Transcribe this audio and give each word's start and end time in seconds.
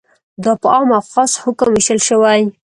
دا 0.43 0.51
په 0.61 0.67
عام 0.73 0.89
او 0.97 1.03
خاص 1.11 1.31
حکم 1.43 1.67
ویشل 1.71 1.99
شوی. 2.07 2.41